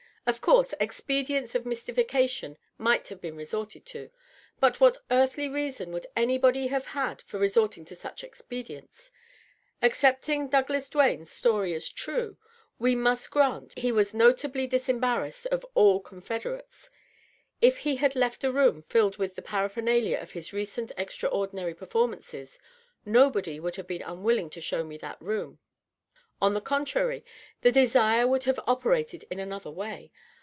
Of 0.27 0.39
course 0.39 0.73
expedients 0.79 1.55
of 1.55 1.65
mystification 1.65 2.55
might 2.77 3.07
have 3.07 3.19
been 3.19 3.35
resorted 3.35 3.85
to. 3.87 4.11
But 4.61 4.79
what 4.79 4.99
earthly 5.09 5.49
reason 5.49 5.91
would 5.91 6.05
anybody 6.15 6.67
have 6.67 6.85
had 6.85 7.21
for 7.23 7.37
resorting 7.39 7.83
to 7.85 7.95
such 7.95 8.23
expedients? 8.23 9.11
Accepting 9.81 10.47
Douglas 10.47 10.87
Duane's 10.89 11.29
story 11.31 11.73
as 11.73 11.89
true, 11.89 12.37
we 12.79 12.95
must 12.95 13.29
grant 13.31 13.77
he 13.79 13.91
was 13.91 14.13
notably 14.13 14.67
disembarrassed 14.67 15.47
of 15.47 15.65
all 15.73 15.99
con 15.99 16.21
federates. 16.21 16.89
If 17.59 17.79
he 17.79 17.95
had 17.95 18.15
left 18.15 18.43
a 18.43 18.51
room 18.51 18.83
filled 18.83 19.17
with 19.17 19.33
the 19.35 19.41
paraphernalia 19.41 20.17
of 20.17 20.31
his 20.31 20.53
recent 20.53 20.91
extraordinary 20.97 21.73
performances, 21.73 22.57
nobody 23.05 23.59
would 23.59 23.75
have 23.75 23.87
been 23.87 24.03
unwilling 24.03 24.51
to 24.51 24.61
show 24.61 24.83
me 24.83 24.97
that 24.99 25.19
room. 25.19 25.59
On 26.43 26.55
the 26.55 26.59
contrary, 26.61 27.23
the 27.61 27.71
desire 27.71 28.27
would 28.27 28.45
have 28.45 28.59
operated 28.65 29.25
in 29.29 29.37
another 29.37 29.69
way. 29.69 30.11